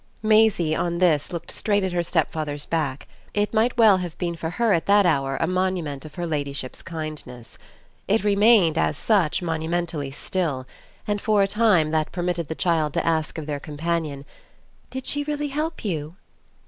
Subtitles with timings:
[0.23, 4.49] Maisie, on this, looked straight at her stepfather's back; it might well have been for
[4.49, 7.59] her at that hour a monument of her ladyship's kindness.
[8.07, 10.65] It remained, as such, monumentally still,
[11.05, 14.25] and for a time that permitted the child to ask of their companion:
[14.89, 16.15] "Did she really help you?"